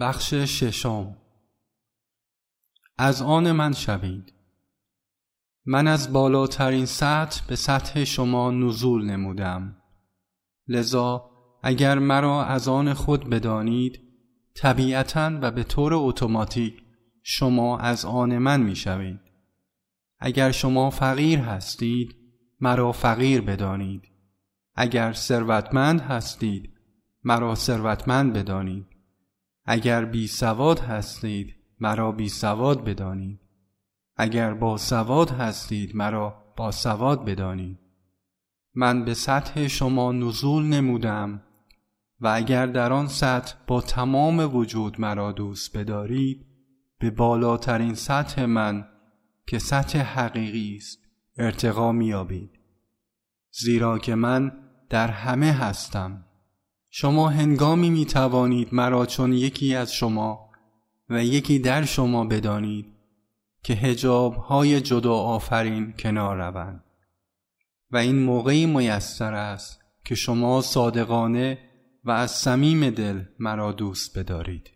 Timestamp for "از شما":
59.74-60.50